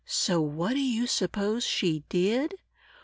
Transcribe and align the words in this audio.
So, 0.07 0.41
what 0.41 0.73
do 0.73 0.79
you 0.81 1.05
suppose 1.05 1.63
she 1.63 2.03
did? 2.09 2.55